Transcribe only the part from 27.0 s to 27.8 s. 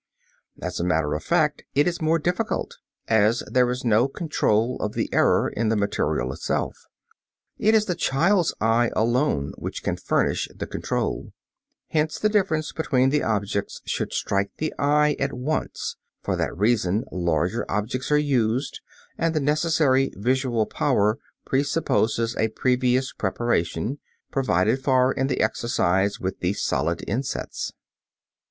insets). [Illustration: FIG. 13. BOARD WITH ROUGH AND SMOOTH SURFACES.